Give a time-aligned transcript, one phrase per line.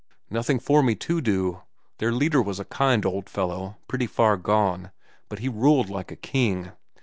[0.31, 1.61] "Nothing for me to do.
[1.99, 4.89] Their leader was a kind old fellow, pretty far gone,
[5.29, 6.71] but he ruled like a king.